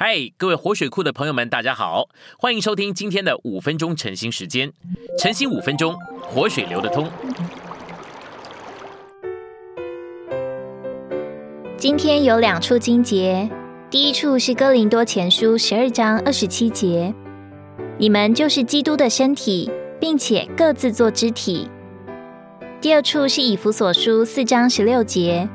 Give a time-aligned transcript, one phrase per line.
[0.00, 2.08] 嗨，各位活水库的朋友们，大家好，
[2.38, 4.72] 欢迎收听今天的五分钟晨兴时间。
[5.18, 7.10] 晨兴五分钟，活水流得通。
[11.76, 13.50] 今天有两处经节，
[13.90, 17.12] 第一处是哥林多前书十二章二十七节，
[17.98, 19.68] 你们就是基督的身体，
[19.98, 21.68] 并且各自做肢体。
[22.80, 25.48] 第二处是以弗所书四章十六节。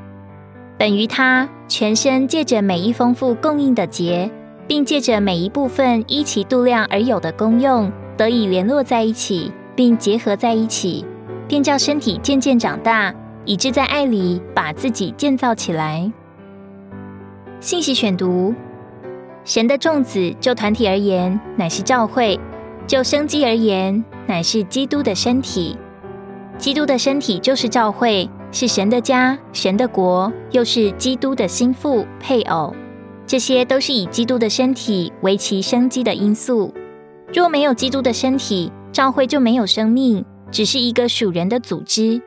[0.84, 4.30] 本于他全身借着每一丰富供应的节，
[4.68, 11.02] 并借着每一部分依其度量而有的功用，得以联络在一起，并结合在一起，
[11.48, 13.14] 便叫身体渐渐长大，
[13.46, 16.12] 以致在爱里把自己建造起来。
[17.60, 18.54] 信息选读：
[19.42, 22.38] 神的众子就团体而言，乃是教会；
[22.86, 25.78] 就生机而言，乃是基督的身体。
[26.58, 28.28] 基督的身体就是教会。
[28.54, 32.72] 是神的家，神的国，又是基督的心腹配偶，
[33.26, 36.72] 这些都是以基督的身体为其生机的因素。
[37.32, 42.22] 若没有基督的身体，教会就没有生命，只是一个属人的组织。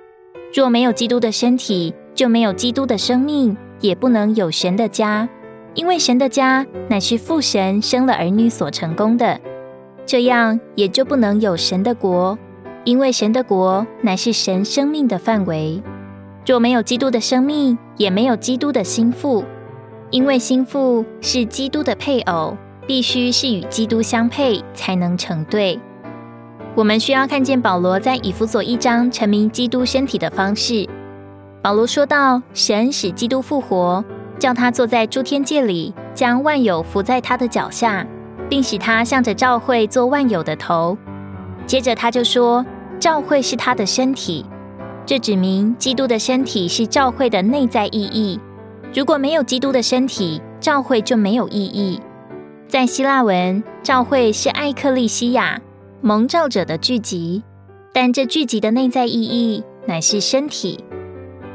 [0.53, 5.29] 若没有基督的身体，就没有基督的生命，也不能有神的家，
[5.75, 9.39] 因为神的家乃是父神生了儿女所成功的。
[10.05, 12.37] 这样也就不能有神的国，
[12.83, 15.81] 因为神的国乃是神生命的范围。
[16.47, 19.43] 若没有基督的生命，也没有基督的心腹，
[20.11, 22.55] 因为心腹是基督的配偶，
[22.87, 25.77] 必须是与基督相配才能成对。
[26.73, 30.87] 我们需要看见保罗在以弗所一章成名基督身体的方式。
[31.61, 34.01] 保罗说到，神使基督复活，
[34.39, 38.07] 叫他坐在诸天界里，将万有伏在他的脚下，
[38.47, 40.97] 并使他向着教会做万有的头。
[41.65, 42.65] 接着他就说，
[43.01, 44.45] 教会是他的身体。
[45.07, 48.37] 这指明基督的身体是教会的内在意义。
[48.93, 51.97] 如果没有基督的身体，教会就没有意义。
[52.67, 55.61] 在希腊文，教会是艾克利西亚
[56.01, 57.41] 蒙召者的聚集，
[57.93, 60.83] 但这聚集的内在意义乃是身体。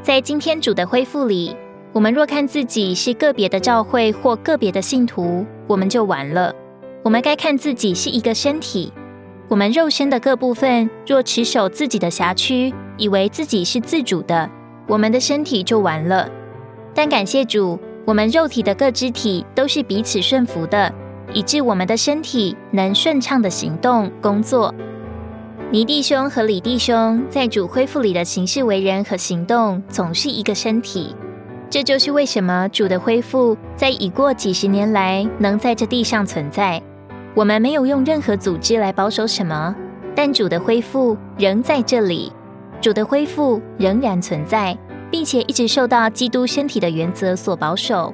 [0.02, 1.54] 在今天主的恢复里，
[1.92, 6.54] 我们若看自己是个别的教会或个别的信徒，我们就完了。
[7.02, 8.90] 我们该看自己是一个身体。
[9.52, 14.48] 我们肉身的各部分若持守自己的辖区，以为自己是自主的，
[14.88, 16.26] 我们的身体就完了。
[16.94, 20.90] 但感谢主，我们肉体的各肢体都是彼此顺服的，
[21.34, 24.74] 以致我们的身体能顺畅的行动工作。
[25.70, 31.14] 尼弟兄和李弟兄在主恢复里的行事为人和行动，总是一个身体。
[31.68, 36.82] 这就是为什么主的恢复在已过几十年来能在这地上存在。
[37.34, 39.74] 我们没有用任何组织来保守什么，
[40.14, 42.30] 但主的恢复仍在这里，
[42.80, 44.76] 主的恢复仍然存在，
[45.10, 48.12] 并且一直受到基督身体的原则所保守。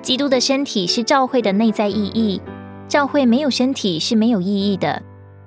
[0.00, 2.40] 基督的身体是教会的内在意义，
[2.88, 5.02] 教会没有身体是没有意义的。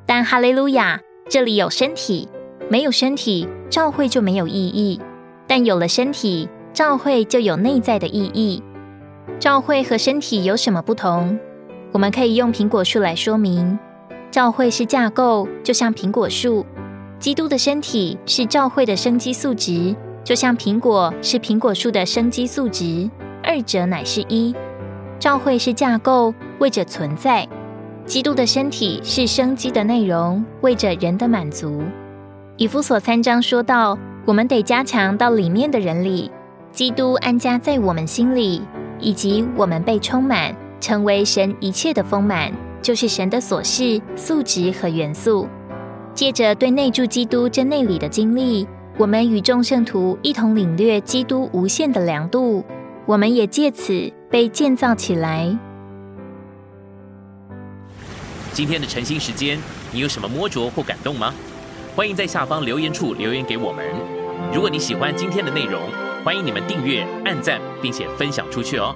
[0.06, 2.30] 但哈利路亚，这里有身体，
[2.70, 5.02] 没有身体，教会就没有意义。
[5.48, 8.62] 但有了身体，教会就有内在的意义。
[9.40, 11.40] 教会和身体有什么不同？
[11.92, 13.78] 我们可以用苹果树来说明，
[14.32, 16.66] 教会是架构，就像苹果树；
[17.20, 23.10] 基督的身体是教会的生机素质，就像苹果是苹果树的生机素质。
[23.44, 24.56] 二者乃是一。
[25.20, 27.46] 教会是架构，为着存在；
[28.06, 31.84] 基督的身体是生机的内容，为着人的满足。
[32.58, 36.32] 以弗所三章说到，我们得加强到里面的人里，
[36.72, 38.62] 基督安家在我们心里，
[39.00, 40.56] 以及我们被充满。
[40.82, 45.48] 成为神一切的丰满，就是神的所事、素质和元素。
[46.14, 52.66] 借着对内住基督真内里的经历，我们与众圣徒一同领略基督无限的良度。
[53.06, 55.58] 我们也借此被建造起来。
[58.52, 59.58] 今天的晨兴时间，
[59.92, 61.34] 你有什么摸着或感动吗？
[61.96, 63.86] 欢迎在下方留言处留言给我们。
[64.54, 65.82] 如果你喜欢今天的内容，
[66.24, 68.96] 欢迎你们订阅、按赞，并且分享出去哦。